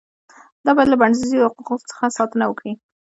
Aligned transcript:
دا 0.65 0.71
باید 0.75 0.89
له 0.91 0.97
بنسټیزو 1.01 1.45
حقوقو 1.49 1.75
څخه 1.91 2.05
ساتنه 2.17 2.43
وکړي. 2.47 2.73